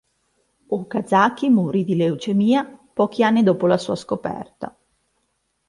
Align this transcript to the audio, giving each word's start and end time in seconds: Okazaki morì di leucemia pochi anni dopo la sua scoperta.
Okazaki 0.75 1.49
morì 1.51 1.83
di 1.83 1.95
leucemia 1.95 2.65
pochi 2.65 3.21
anni 3.21 3.43
dopo 3.43 3.67
la 3.67 3.77
sua 3.77 3.93
scoperta. 3.95 4.75